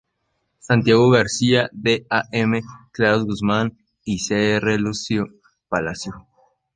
[0.57, 2.23] Santiago-García, D., A.
[2.31, 2.59] M.
[2.91, 4.55] Claros-Guzmán y C.
[4.55, 4.79] R.
[4.79, 6.27] Lucio-Palacio.